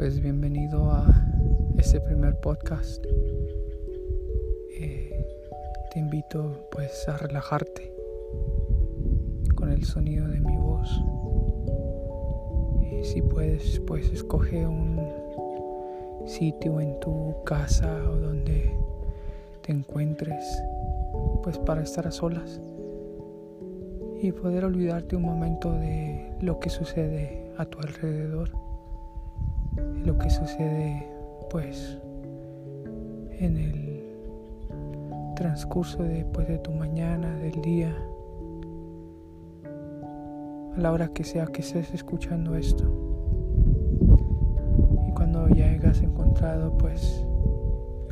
Pues 0.00 0.18
bienvenido 0.22 0.90
a 0.90 1.04
este 1.76 2.00
primer 2.00 2.34
podcast. 2.40 3.04
Eh, 4.70 5.26
te 5.92 5.98
invito 5.98 6.66
pues 6.70 7.06
a 7.06 7.18
relajarte 7.18 7.92
con 9.54 9.70
el 9.70 9.84
sonido 9.84 10.26
de 10.26 10.40
mi 10.40 10.56
voz. 10.56 10.88
Y 12.80 13.04
si 13.04 13.20
puedes, 13.20 13.78
pues 13.80 14.10
escoge 14.10 14.66
un 14.66 14.98
sitio 16.24 16.80
en 16.80 16.98
tu 17.00 17.34
casa 17.44 17.94
o 18.08 18.16
donde 18.16 18.74
te 19.60 19.72
encuentres, 19.72 20.62
pues 21.42 21.58
para 21.58 21.82
estar 21.82 22.06
a 22.06 22.10
solas 22.10 22.58
y 24.22 24.32
poder 24.32 24.64
olvidarte 24.64 25.14
un 25.14 25.24
momento 25.24 25.70
de 25.70 26.32
lo 26.40 26.58
que 26.58 26.70
sucede 26.70 27.52
a 27.58 27.66
tu 27.66 27.78
alrededor 27.80 28.69
lo 30.04 30.16
que 30.18 30.30
sucede 30.30 31.06
pues 31.50 31.98
en 33.38 33.56
el 33.56 34.00
transcurso 35.34 36.02
de, 36.02 36.24
pues, 36.32 36.48
de 36.48 36.58
tu 36.58 36.70
mañana, 36.70 37.34
del 37.36 37.60
día, 37.62 37.96
a 40.76 40.80
la 40.80 40.92
hora 40.92 41.08
que 41.08 41.24
sea 41.24 41.46
que 41.46 41.62
estés 41.62 41.92
escuchando 41.94 42.54
esto. 42.54 42.84
Y 45.08 45.12
cuando 45.12 45.48
ya 45.48 45.70
hayas 45.70 46.02
encontrado 46.02 46.76
pues 46.76 47.24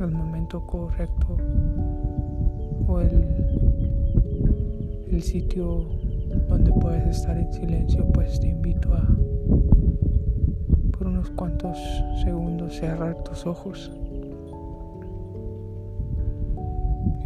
el 0.01 0.11
momento 0.11 0.67
correcto 0.67 1.37
o 2.87 3.01
el, 3.01 3.27
el 5.11 5.23
sitio 5.23 5.87
donde 6.49 6.73
puedes 6.73 7.07
estar 7.07 7.37
en 7.37 7.53
silencio, 7.53 8.07
pues 8.13 8.41
te 8.41 8.49
invito 8.49 8.95
a 8.95 9.07
unos 11.19 11.31
cuantos 11.31 11.77
segundos 12.23 12.77
cerrar 12.77 13.25
tus 13.25 13.45
ojos. 13.45 13.91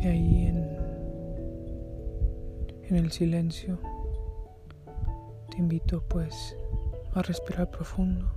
Y 0.00 0.06
ahí 0.06 0.46
en, 0.46 0.76
en 2.88 2.96
el 2.96 3.12
silencio 3.12 3.78
te 5.50 5.58
invito 5.58 6.02
pues 6.08 6.56
a 7.12 7.20
respirar 7.20 7.70
profundo, 7.70 8.32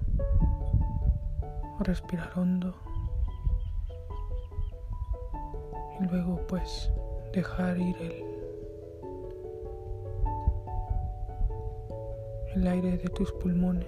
a 1.80 1.84
respirar 1.84 2.38
hondo 2.38 2.76
y 6.02 6.04
luego 6.04 6.42
pues 6.48 6.92
dejar 7.32 7.78
ir 7.78 7.96
el, 8.02 8.26
el 12.56 12.68
aire 12.68 12.98
de 12.98 13.08
tus 13.08 13.32
pulmones. 13.32 13.88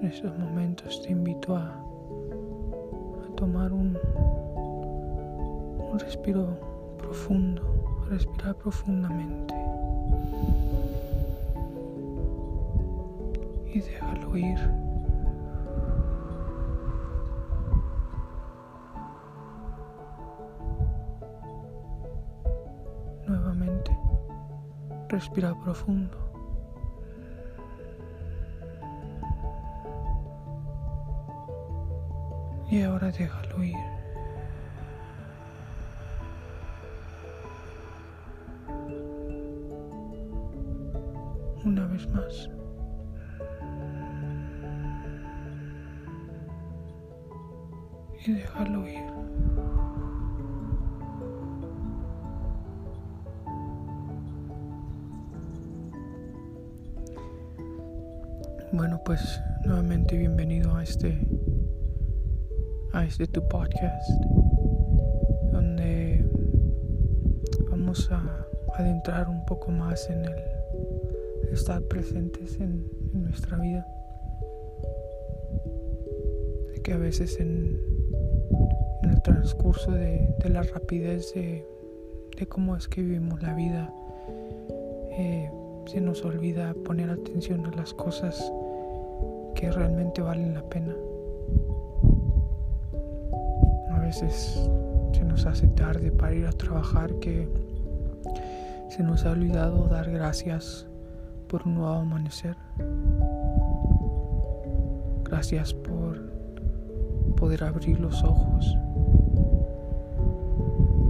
En 0.00 0.06
estos 0.06 0.38
momentos 0.38 1.02
te 1.02 1.10
invito 1.10 1.56
a, 1.56 1.74
tomar 3.36 3.72
un, 3.72 3.98
un 5.90 5.98
respiro 5.98 6.56
profundo, 6.98 7.62
a 8.06 8.10
respirar 8.10 8.54
profundamente. 8.54 9.54
Y 13.74 13.80
déjalo 13.80 14.36
ir. 14.36 14.58
Nuevamente, 23.26 23.98
respira 25.08 25.56
profundo. 25.64 26.27
Y 32.78 32.82
ahora 32.82 33.10
déjalo 33.10 33.64
ir. 33.64 33.74
Una 41.64 41.86
vez 41.88 42.08
más. 42.10 42.48
Y 48.24 48.32
déjalo 48.32 48.86
ir. 48.86 49.02
Bueno, 58.70 59.00
pues 59.04 59.40
nuevamente 59.64 60.16
bienvenido 60.16 60.76
a 60.76 60.84
este 60.84 61.18
a 62.92 63.04
este 63.04 63.26
tu 63.26 63.46
podcast 63.48 64.08
donde 65.52 66.24
vamos 67.70 68.10
a 68.10 68.46
adentrar 68.74 69.28
un 69.28 69.44
poco 69.44 69.70
más 69.70 70.08
en 70.08 70.24
el 70.24 70.34
estar 71.52 71.82
presentes 71.82 72.58
en, 72.60 72.86
nuestra 73.12 73.58
vida. 73.58 73.86
De 76.72 76.82
que 76.82 76.92
a 76.92 76.98
veces 76.98 77.38
en, 77.40 77.78
el 79.02 79.22
transcurso 79.22 79.90
de, 79.90 80.34
la 80.48 80.62
rapidez 80.62 81.34
de, 81.34 81.66
cómo 82.48 82.76
es 82.76 82.86
que 82.86 83.02
vivimos 83.02 83.42
la 83.42 83.54
vida 83.54 83.92
eh, 85.10 85.50
se 85.86 86.00
nos 86.00 86.24
olvida 86.24 86.74
poner 86.84 87.10
atención 87.10 87.66
a 87.66 87.72
las 87.72 87.92
cosas 87.92 88.52
que 89.54 89.70
realmente 89.72 90.22
valen 90.22 90.54
la 90.54 90.62
pena 90.62 90.94
veces 94.08 94.58
se 95.12 95.22
nos 95.22 95.44
hace 95.44 95.66
tarde 95.66 96.10
para 96.10 96.34
ir 96.34 96.46
a 96.46 96.52
trabajar 96.52 97.12
que 97.16 97.46
se 98.88 99.02
nos 99.02 99.26
ha 99.26 99.32
olvidado 99.32 99.86
dar 99.86 100.10
gracias 100.10 100.86
por 101.46 101.66
un 101.66 101.74
nuevo 101.74 101.92
amanecer. 101.92 102.56
Gracias 105.24 105.74
por 105.74 106.18
poder 107.36 107.64
abrir 107.64 108.00
los 108.00 108.24
ojos, 108.24 108.78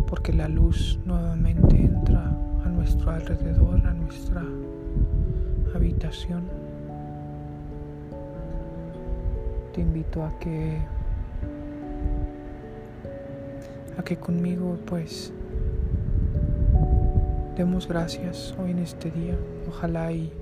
porque 0.08 0.32
la 0.32 0.48
luz 0.48 0.98
nuevamente 1.04 1.76
entra 1.76 2.36
a 2.64 2.68
nuestro 2.68 3.12
alrededor, 3.12 3.80
a 3.86 3.92
nuestra 3.94 4.42
habitación. 5.72 6.42
Te 9.72 9.82
invito 9.82 10.24
a 10.24 10.36
que 10.40 10.97
a 13.98 14.04
que 14.04 14.16
conmigo 14.16 14.78
pues 14.86 15.32
demos 17.56 17.88
gracias 17.88 18.54
hoy 18.58 18.70
en 18.70 18.78
este 18.78 19.10
día. 19.10 19.36
Ojalá 19.68 20.12
y 20.12 20.32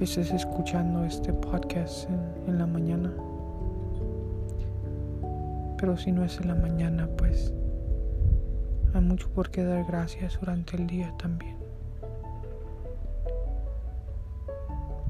estés 0.00 0.30
escuchando 0.30 1.04
este 1.04 1.32
podcast 1.32 2.08
en, 2.46 2.58
la 2.58 2.66
mañana. 2.66 3.10
Pero 5.78 5.96
si 5.96 6.12
no 6.12 6.22
es 6.22 6.38
en 6.38 6.48
la 6.48 6.54
mañana, 6.54 7.08
pues 7.16 7.54
hay 8.92 9.00
mucho 9.00 9.30
por 9.30 9.50
qué 9.50 9.64
dar 9.64 9.84
gracias 9.86 10.38
durante 10.38 10.76
el 10.76 10.86
día 10.86 11.14
también. 11.16 11.56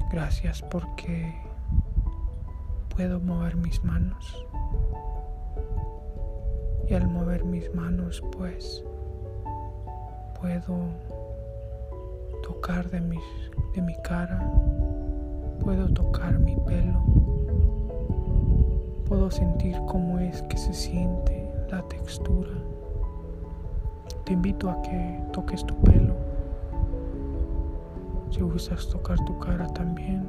Gracias 0.09 0.61
porque 0.61 1.33
puedo 2.95 3.19
mover 3.19 3.57
mis 3.57 3.83
manos 3.83 4.45
y 6.91 6.93
al 6.93 7.07
mover 7.07 7.45
mis 7.45 7.73
manos 7.73 8.21
pues 8.37 8.83
puedo 10.37 10.77
tocar 12.43 12.89
de, 12.89 12.99
de 12.99 13.81
mi 13.81 13.95
cara, 14.03 14.51
puedo 15.61 15.87
tocar 15.87 16.37
mi 16.37 16.57
pelo, 16.67 17.01
puedo 19.05 19.31
sentir 19.31 19.77
cómo 19.87 20.19
es 20.19 20.41
que 20.43 20.57
se 20.57 20.73
siente 20.73 21.49
la 21.69 21.81
textura. 21.83 22.51
Te 24.25 24.33
invito 24.33 24.69
a 24.69 24.81
que 24.81 25.23
toques 25.31 25.65
tu 25.65 25.73
pelo. 25.83 26.13
Si 28.31 28.41
gustas 28.41 28.89
tocar 28.89 29.17
tu 29.23 29.39
cara 29.39 29.65
también, 29.67 30.27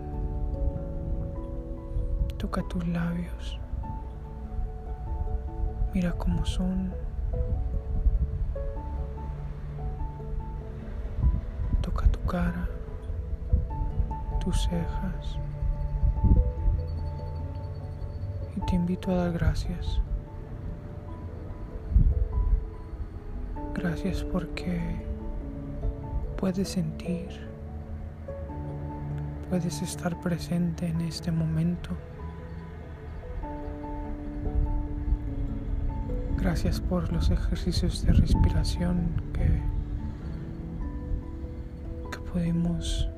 toca 2.36 2.62
tus 2.68 2.86
labios. 2.86 3.58
Mira 5.94 6.12
cómo 6.12 6.44
son. 6.46 6.90
Toca 11.82 12.06
tu 12.06 12.20
cara, 12.20 12.66
tus 14.40 14.62
cejas. 14.62 15.38
Y 18.56 18.60
te 18.60 18.76
invito 18.76 19.10
a 19.10 19.16
dar 19.16 19.32
gracias. 19.32 20.00
Gracias 23.74 24.24
porque 24.24 25.04
puedes 26.36 26.68
sentir, 26.68 27.28
puedes 29.50 29.82
estar 29.82 30.18
presente 30.20 30.86
en 30.86 31.02
este 31.02 31.30
momento 31.30 31.90
Gracias 36.42 36.80
por 36.80 37.12
los 37.12 37.30
ejercicios 37.30 38.04
de 38.04 38.14
respiración 38.14 39.12
que, 39.32 39.46
que 42.10 42.18
pudimos, 42.32 43.08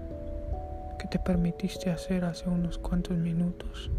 que 0.98 1.08
te 1.08 1.18
permitiste 1.18 1.90
hacer 1.90 2.26
hace 2.26 2.50
unos 2.50 2.76
cuantos 2.76 3.16
minutos. 3.16 3.90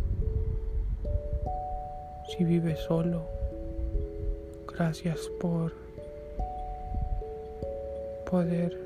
Si 2.30 2.44
vives 2.44 2.81
solo, 2.81 3.25
gracias 4.72 5.22
por 5.42 5.74
poder 8.30 8.78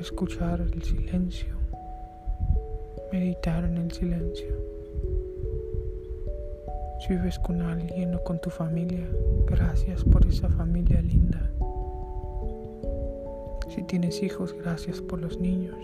escuchar 0.00 0.62
el 0.62 0.82
silencio, 0.82 1.58
meditar 3.12 3.64
en 3.64 3.76
el 3.76 3.92
silencio. 3.92 4.67
Si 6.98 7.14
vives 7.14 7.38
con 7.38 7.62
alguien 7.62 8.14
o 8.14 8.22
con 8.24 8.40
tu 8.40 8.50
familia, 8.50 9.06
gracias 9.46 10.02
por 10.04 10.26
esa 10.26 10.48
familia 10.48 11.00
linda. 11.00 11.50
Si 13.68 13.82
tienes 13.84 14.22
hijos, 14.22 14.52
gracias 14.52 15.00
por 15.00 15.20
los 15.20 15.38
niños. 15.38 15.76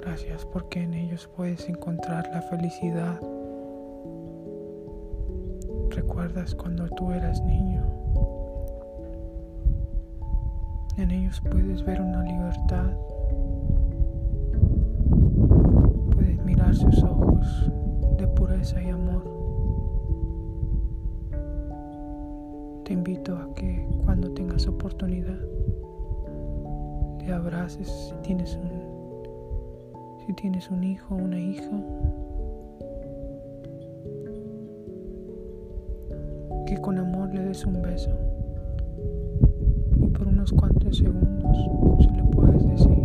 Gracias 0.00 0.46
porque 0.46 0.82
en 0.82 0.94
ellos 0.94 1.28
puedes 1.36 1.68
encontrar 1.68 2.28
la 2.32 2.42
felicidad. 2.42 3.20
¿Recuerdas 5.90 6.54
cuando 6.54 6.88
tú 6.90 7.10
eras 7.10 7.42
niño? 7.42 7.84
En 10.98 11.10
ellos 11.10 11.40
puedes 11.50 11.84
ver 11.84 12.00
una 12.00 12.22
libertad. 12.22 12.92
Oportunidad 24.68 25.38
te 27.18 27.32
abraces 27.32 27.88
si 27.88 28.14
tienes 28.22 28.56
un 28.56 28.90
si 30.26 30.32
tienes 30.34 30.70
un 30.70 30.84
hijo 30.84 31.14
o 31.14 31.18
una 31.18 31.40
hija 31.40 31.70
que 36.66 36.76
con 36.80 36.98
amor 36.98 37.32
le 37.34 37.44
des 37.46 37.64
un 37.64 37.80
beso. 37.82 38.10
Y 39.96 40.06
por 40.08 40.28
unos 40.28 40.52
cuantos 40.52 40.98
segundos 40.98 41.56
se 42.00 42.10
le 42.10 42.22
puedes 42.24 42.66
decir 42.66 43.02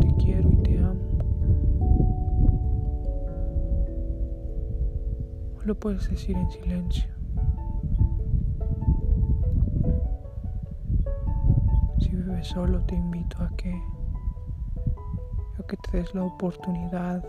te 0.00 0.24
quiero 0.24 0.50
y 0.50 0.56
te 0.58 0.78
amo 0.78 1.00
o 5.58 5.64
lo 5.64 5.74
puedes 5.74 6.08
decir 6.10 6.36
en 6.36 6.50
silencio 6.50 7.13
solo 12.44 12.80
te 12.82 12.94
invito 12.94 13.42
a 13.42 13.48
que 13.56 13.74
que 15.66 15.76
te 15.78 15.96
des 15.96 16.14
la 16.14 16.24
oportunidad 16.24 17.24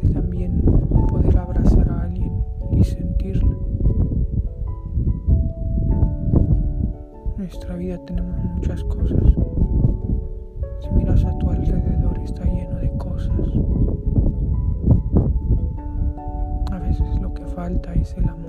de 0.00 0.08
también 0.10 0.60
poder 1.08 1.38
abrazar 1.38 1.88
a 1.88 2.02
alguien 2.02 2.44
y 2.72 2.84
sentirla. 2.84 3.56
En 7.30 7.36
nuestra 7.38 7.76
vida 7.76 7.98
tenemos 8.04 8.44
muchas 8.44 8.84
cosas. 8.84 9.22
Si 10.80 10.90
miras 10.90 11.24
a 11.24 11.36
tu 11.38 11.50
alrededor 11.50 12.18
está 12.18 12.44
lleno 12.44 12.76
de 12.76 12.90
cosas. 12.98 13.40
A 16.70 16.78
veces 16.78 17.20
lo 17.20 17.32
que 17.32 17.46
falta 17.46 17.94
es 17.94 18.14
el 18.18 18.28
amor. 18.28 18.47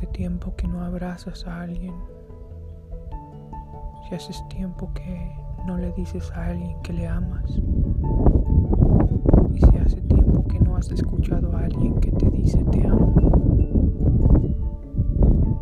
Hace 0.00 0.06
tiempo 0.12 0.54
que 0.56 0.66
no 0.66 0.82
abrazas 0.82 1.46
a 1.46 1.60
alguien, 1.60 1.92
si 4.08 4.14
haces 4.14 4.42
tiempo 4.48 4.90
que 4.94 5.30
no 5.66 5.76
le 5.76 5.92
dices 5.92 6.32
a 6.32 6.46
alguien 6.46 6.80
que 6.80 6.94
le 6.94 7.06
amas, 7.06 7.60
y 9.52 9.60
si 9.60 9.76
hace 9.76 10.00
tiempo 10.00 10.42
que 10.46 10.58
no 10.58 10.76
has 10.76 10.90
escuchado 10.90 11.54
a 11.54 11.64
alguien 11.64 12.00
que 12.00 12.12
te 12.12 12.30
dice 12.30 12.64
te 12.72 12.86
amo, 12.86 13.14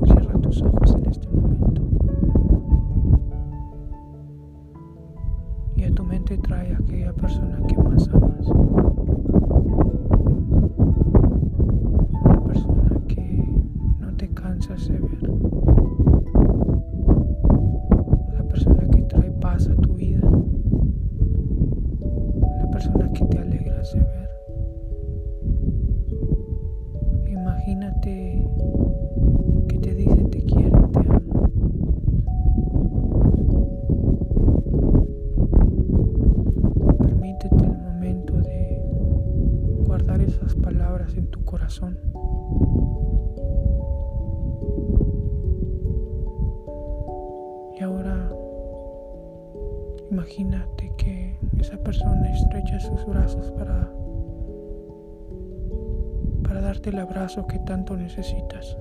cierra 0.05 0.39
tus 0.39 0.63
ojos 0.63 0.95
en 0.95 1.07
este 1.07 1.29
momento 1.31 1.83
y 5.75 5.83
a 5.83 5.91
tu 5.93 6.05
mente 6.05 6.39
trae 6.39 6.77
a 6.77 6.79
aquella 6.79 7.13
persona 7.13 7.59
que 7.67 7.77
más 7.77 8.09
amas. 8.11 8.47
Y 47.79 47.83
ahora 47.83 48.31
imagínate 50.11 50.93
que 50.97 51.39
esa 51.59 51.77
persona 51.79 52.31
estrecha 52.33 52.81
sus 52.81 53.07
brazos 53.07 53.53
para 53.53 53.89
para 56.43 56.61
darte 56.63 56.91
el 56.91 56.99
abrazo 56.99 57.47
que 57.47 57.59
tanto 57.61 57.97
necesitas. 57.97 58.77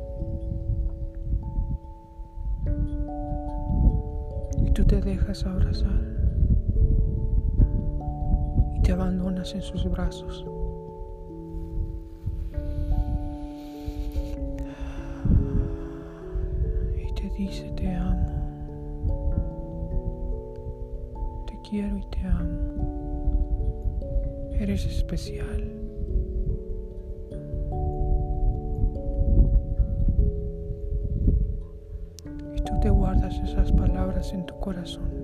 Y 4.66 4.72
tú 4.72 4.86
te 4.86 5.02
dejas 5.02 5.46
abrazar 5.46 6.02
y 8.76 8.82
te 8.82 8.94
abandonas 8.94 9.54
en 9.54 9.62
sus 9.62 9.90
brazos. 9.90 10.46
dice 17.38 17.72
te 17.76 17.88
amo, 17.94 18.37
quiero 21.70 21.98
y 21.98 22.06
te 22.06 22.22
amo, 22.22 24.00
eres 24.54 24.86
especial. 24.86 25.64
Y 32.56 32.62
tú 32.62 32.80
te 32.82 32.90
guardas 32.90 33.38
esas 33.40 33.72
palabras 33.74 34.32
en 34.34 34.46
tu 34.46 34.58
corazón. 34.60 35.18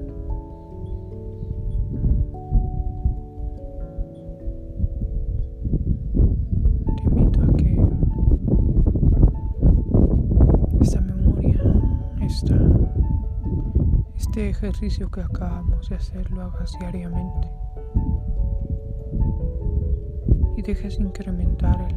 Este 14.34 14.50
ejercicio 14.50 15.12
que 15.12 15.22
acabamos 15.22 15.90
de 15.90 15.96
hacer 15.96 16.32
lo 16.32 16.42
hagas 16.42 16.72
diariamente 16.80 17.52
y 20.58 20.62
dejes 20.63 21.00
incrementar 21.00 21.80
el, 21.88 21.96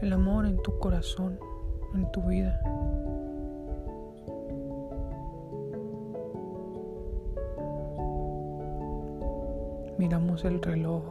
el 0.00 0.12
amor 0.12 0.46
en 0.46 0.62
tu 0.62 0.78
corazón, 0.78 1.40
en 1.92 2.08
tu 2.12 2.22
vida. 2.22 2.56
Miramos 9.98 10.44
el 10.44 10.62
reloj, 10.62 11.02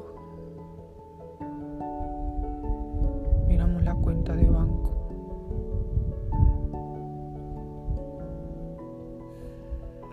miramos 3.46 3.84
la 3.84 3.94
cuenta 3.96 4.38
de 4.38 4.50
banco. 4.50 4.97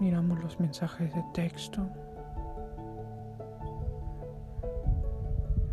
miramos 0.05 0.39
los 0.43 0.61
mensajes 0.61 1.15
de 1.15 1.25
texto, 1.33 1.81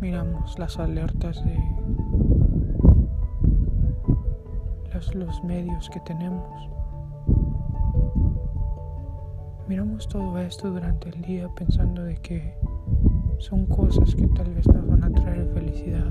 miramos 0.00 0.58
las 0.58 0.78
alertas 0.78 1.44
de 1.44 1.58
los, 4.94 5.14
los 5.14 5.44
medios 5.44 5.90
que 5.90 6.00
tenemos. 6.00 6.70
Miramos 9.68 10.08
todo 10.08 10.38
esto 10.38 10.70
durante 10.70 11.10
el 11.10 11.20
día 11.20 11.50
pensando 11.54 12.02
de 12.02 12.16
que 12.16 12.54
son 13.36 13.66
cosas 13.66 14.14
que 14.14 14.28
tal 14.28 14.54
vez 14.54 14.66
nos 14.66 14.88
van 14.88 15.04
a 15.04 15.10
traer 15.10 15.46
felicidad 15.52 16.01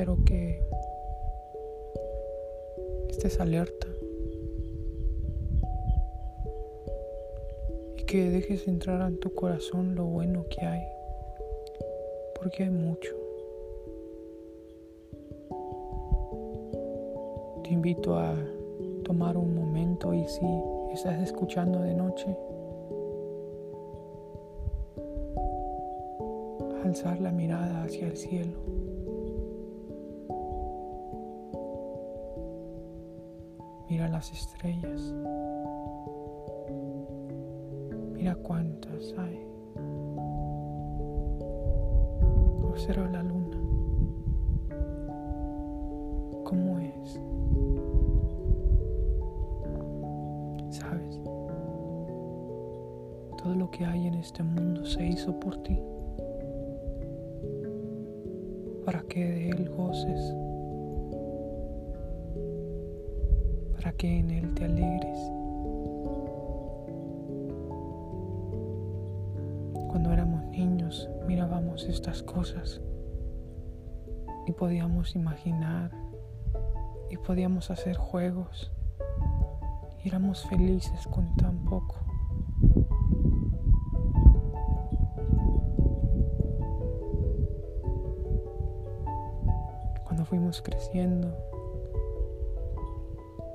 espero 0.00 0.16
que 0.24 0.58
estés 3.10 3.38
alerta 3.38 3.86
y 7.98 8.04
que 8.04 8.30
dejes 8.30 8.66
entrar 8.66 9.06
en 9.06 9.20
tu 9.20 9.34
corazón 9.34 9.94
lo 9.94 10.06
bueno 10.06 10.46
que 10.48 10.64
hay, 10.64 10.82
porque 12.40 12.62
hay 12.62 12.70
mucho. 12.70 13.14
Te 17.64 17.70
invito 17.70 18.18
a 18.18 18.34
tomar 19.04 19.36
un 19.36 19.54
momento 19.54 20.14
y 20.14 20.26
si 20.26 20.46
estás 20.94 21.20
escuchando 21.20 21.78
de 21.80 21.94
noche, 21.94 22.34
alzar 26.86 27.20
la 27.20 27.32
mirada 27.32 27.84
hacia 27.84 28.06
el 28.06 28.16
cielo. 28.16 28.99
Mira 33.90 34.06
las 34.06 34.30
estrellas. 34.30 35.12
Mira 38.14 38.36
cuántas 38.36 39.12
hay. 39.18 39.44
Observa 42.62 43.08
la 43.08 43.24
luna. 43.24 43.58
¿Cómo 46.44 46.78
es? 46.78 47.20
¿Sabes? 50.70 51.20
Todo 53.42 53.56
lo 53.56 53.72
que 53.72 53.84
hay 53.84 54.06
en 54.06 54.14
este 54.14 54.44
mundo 54.44 54.86
se 54.86 55.04
hizo 55.04 55.40
por 55.40 55.56
ti. 55.64 55.80
Para 58.84 59.02
que 59.02 59.24
de 59.24 59.48
él 59.48 59.68
goces. 59.68 60.49
Que 63.98 64.20
en 64.20 64.30
él 64.30 64.54
te 64.54 64.64
alegres. 64.64 65.18
Cuando 69.88 70.10
éramos 70.12 70.42
niños 70.46 71.10
mirábamos 71.26 71.84
estas 71.84 72.22
cosas 72.22 72.80
y 74.46 74.52
podíamos 74.52 75.14
imaginar 75.16 75.90
y 77.10 77.18
podíamos 77.18 77.70
hacer 77.70 77.96
juegos 77.96 78.72
y 80.02 80.08
éramos 80.08 80.46
felices 80.46 81.06
con 81.08 81.36
tan 81.36 81.58
poco. 81.64 81.96
Cuando 90.04 90.24
fuimos 90.24 90.62
creciendo, 90.62 91.36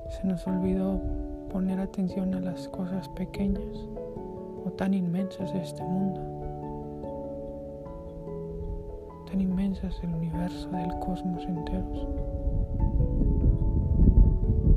se 0.08 0.26
nos 0.26 0.46
olvidó 0.46 1.00
poner 1.50 1.80
atención 1.80 2.34
a 2.34 2.40
las 2.40 2.68
cosas 2.68 3.08
pequeñas 3.10 3.88
o 4.64 4.70
tan 4.70 4.94
inmensas 4.94 5.52
de 5.52 5.62
este 5.62 5.82
mundo, 5.82 6.20
tan 9.28 9.40
inmensas 9.40 10.00
del 10.00 10.14
universo, 10.14 10.68
del 10.70 10.98
cosmos 11.00 11.44
enteros. 11.44 12.08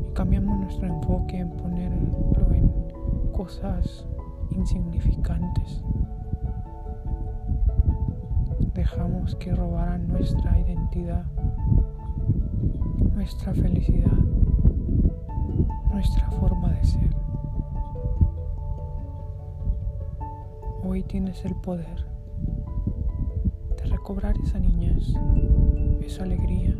Y 0.09 0.13
cambiamos 0.13 0.59
nuestro 0.59 0.87
enfoque 0.87 1.37
en 1.37 1.49
ponerlo 1.51 2.53
en 2.53 3.31
cosas 3.31 4.05
insignificantes. 4.51 5.83
Dejamos 8.73 9.35
que 9.35 9.53
robaran 9.53 10.07
nuestra 10.07 10.59
identidad, 10.59 11.25
nuestra 13.13 13.53
felicidad, 13.53 14.17
nuestra 15.99 16.31
forma 16.31 16.69
de 16.69 16.85
ser. 16.85 17.09
Hoy 20.81 21.03
tienes 21.03 21.43
el 21.43 21.53
poder 21.55 22.05
de 23.75 23.83
recobrar 23.83 24.33
esa 24.41 24.59
niñez, 24.59 25.13
esa 25.99 26.23
alegría. 26.23 26.73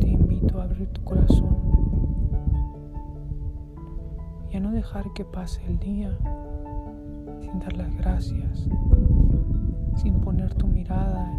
Te 0.00 0.08
invito 0.08 0.60
a 0.60 0.64
abrir 0.64 0.88
tu 0.88 1.04
corazón 1.04 1.56
y 4.50 4.56
a 4.56 4.60
no 4.60 4.72
dejar 4.72 5.12
que 5.12 5.24
pase 5.24 5.64
el 5.66 5.78
día 5.78 6.18
sin 7.40 7.56
dar 7.60 7.76
las 7.76 7.96
gracias, 7.98 8.68
sin 9.94 10.20
poner 10.22 10.52
tu 10.54 10.66
mirada 10.66 11.32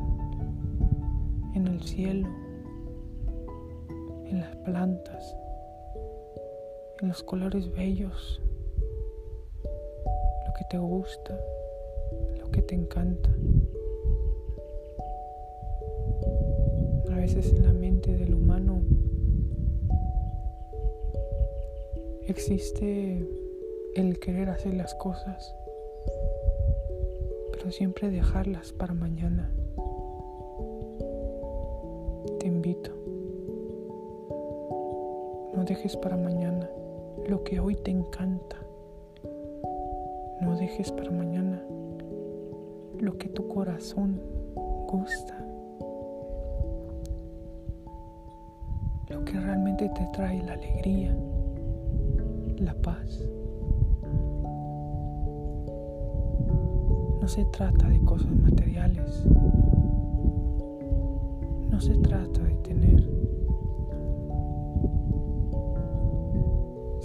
en, 1.53 1.67
el 1.67 1.81
cielo, 1.81 2.29
en 4.27 4.39
las 4.39 4.55
plantas, 4.63 5.42
los 7.07 7.21
colores 7.21 7.69
bellos, 7.71 8.41
lo 10.47 10.53
que 10.53 10.63
te 10.69 10.77
gusta, 10.77 11.37
lo 12.39 12.49
que 12.49 12.61
te 12.61 12.75
encanta. 12.75 13.29
A 17.11 17.15
veces 17.15 17.51
en 17.51 17.63
la 17.63 17.73
mente 17.73 18.15
del 18.15 18.33
humano 18.33 18.81
existe 22.27 23.27
el 23.95 24.19
querer 24.19 24.49
hacer 24.49 24.73
las 24.73 24.95
cosas, 24.95 25.53
pero 27.51 27.69
siempre 27.71 28.09
dejarlas 28.09 28.71
para 28.71 28.93
mañana. 28.93 29.51
Te 32.39 32.47
invito, 32.47 32.91
no 35.53 35.65
dejes 35.65 35.97
para 35.97 36.15
mañana 36.15 36.69
lo 37.27 37.43
que 37.43 37.59
hoy 37.59 37.75
te 37.75 37.91
encanta. 37.91 38.57
No 40.41 40.55
dejes 40.57 40.91
para 40.91 41.11
mañana 41.11 41.61
lo 42.99 43.17
que 43.17 43.29
tu 43.29 43.47
corazón 43.47 44.21
gusta. 44.87 45.37
Lo 49.09 49.23
que 49.25 49.39
realmente 49.39 49.89
te 49.89 50.07
trae 50.13 50.41
la 50.43 50.53
alegría, 50.53 51.15
la 52.57 52.73
paz. 52.75 53.21
No 57.21 57.27
se 57.27 57.45
trata 57.45 57.87
de 57.87 58.03
cosas 58.03 58.31
materiales. 58.35 59.25
No 61.69 61.79
se 61.79 61.95
trata 61.97 62.41
de 62.41 62.55
tener. 62.55 63.22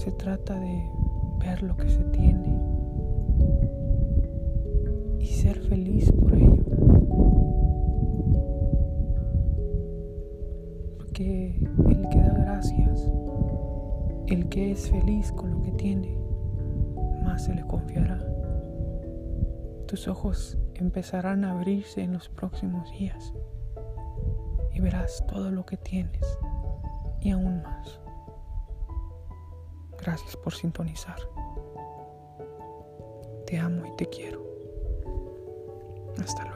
Se 0.08 0.14
trata 0.14 0.58
de 0.58 0.90
ver 1.38 1.62
lo 1.62 1.76
que 1.76 1.90
se 1.90 2.02
tiene 2.04 2.58
y 5.18 5.26
ser 5.26 5.60
feliz 5.60 6.10
por 6.12 6.34
ello. 6.34 6.64
Porque 10.96 11.60
el 11.90 12.08
que 12.08 12.20
da 12.20 12.32
gracias, 12.32 13.12
el 14.28 14.48
que 14.48 14.70
es 14.70 14.88
feliz 14.88 15.30
con 15.32 15.50
lo 15.50 15.62
que 15.62 15.72
tiene, 15.72 16.16
más 17.22 17.44
se 17.44 17.54
le 17.54 17.66
confiará. 17.66 18.26
Tus 19.88 20.08
ojos 20.08 20.56
empezarán 20.76 21.44
a 21.44 21.50
abrirse 21.50 22.00
en 22.00 22.14
los 22.14 22.30
próximos 22.30 22.90
días 22.98 23.34
y 24.72 24.80
verás 24.80 25.22
todo 25.28 25.50
lo 25.50 25.66
que 25.66 25.76
tienes 25.76 26.24
y 27.20 27.28
aún 27.28 27.60
más. 27.60 28.00
Gracias 30.00 30.36
por 30.36 30.54
sintonizar. 30.54 31.18
Te 33.46 33.58
amo 33.58 33.86
y 33.86 33.96
te 33.96 34.06
quiero. 34.06 34.44
Hasta. 36.18 36.47